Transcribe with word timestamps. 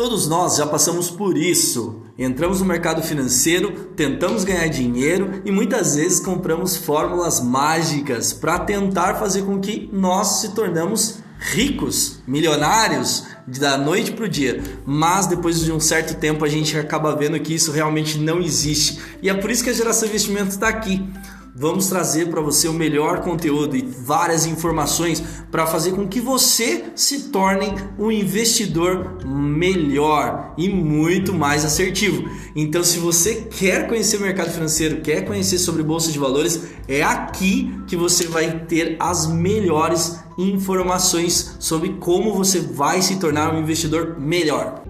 Todos 0.00 0.26
nós 0.26 0.56
já 0.56 0.66
passamos 0.66 1.10
por 1.10 1.36
isso. 1.36 2.00
Entramos 2.18 2.58
no 2.58 2.64
mercado 2.64 3.02
financeiro, 3.02 3.70
tentamos 3.94 4.44
ganhar 4.44 4.66
dinheiro 4.68 5.42
e 5.44 5.52
muitas 5.52 5.94
vezes 5.94 6.18
compramos 6.18 6.74
fórmulas 6.74 7.38
mágicas 7.38 8.32
para 8.32 8.60
tentar 8.60 9.16
fazer 9.16 9.42
com 9.42 9.60
que 9.60 9.90
nós 9.92 10.40
se 10.40 10.54
tornamos 10.54 11.18
ricos, 11.38 12.20
milionários 12.26 13.24
da 13.46 13.76
noite 13.76 14.12
para 14.12 14.24
o 14.24 14.28
dia. 14.28 14.62
Mas 14.86 15.26
depois 15.26 15.60
de 15.60 15.70
um 15.70 15.78
certo 15.78 16.18
tempo 16.18 16.46
a 16.46 16.48
gente 16.48 16.78
acaba 16.78 17.14
vendo 17.14 17.38
que 17.38 17.54
isso 17.54 17.70
realmente 17.70 18.16
não 18.16 18.40
existe. 18.40 18.98
E 19.20 19.28
é 19.28 19.34
por 19.34 19.50
isso 19.50 19.62
que 19.62 19.68
a 19.68 19.74
geração 19.74 20.08
investimento 20.08 20.48
está 20.48 20.68
aqui 20.68 21.06
Vamos 21.54 21.88
trazer 21.88 22.28
para 22.28 22.40
você 22.40 22.68
o 22.68 22.72
melhor 22.72 23.22
conteúdo 23.22 23.76
e 23.76 23.82
várias 23.82 24.46
informações 24.46 25.22
para 25.50 25.66
fazer 25.66 25.92
com 25.92 26.06
que 26.06 26.20
você 26.20 26.84
se 26.94 27.30
torne 27.30 27.74
um 27.98 28.10
investidor 28.10 29.18
melhor 29.26 30.54
e 30.56 30.68
muito 30.68 31.34
mais 31.34 31.64
assertivo. 31.64 32.28
Então, 32.54 32.84
se 32.84 32.98
você 32.98 33.48
quer 33.50 33.88
conhecer 33.88 34.16
o 34.16 34.20
mercado 34.20 34.50
financeiro, 34.50 35.00
quer 35.00 35.22
conhecer 35.22 35.58
sobre 35.58 35.82
bolsa 35.82 36.12
de 36.12 36.18
valores, 36.18 36.62
é 36.86 37.02
aqui 37.02 37.74
que 37.86 37.96
você 37.96 38.26
vai 38.26 38.64
ter 38.66 38.96
as 39.00 39.26
melhores 39.26 40.20
informações 40.38 41.56
sobre 41.58 41.94
como 41.94 42.32
você 42.32 42.60
vai 42.60 43.02
se 43.02 43.18
tornar 43.18 43.52
um 43.52 43.60
investidor 43.60 44.18
melhor. 44.20 44.84